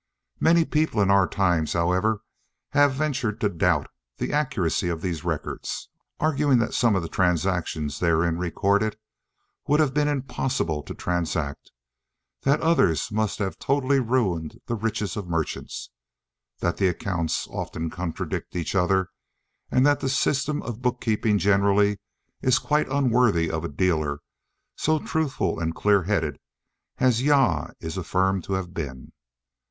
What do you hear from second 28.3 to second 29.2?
to have been.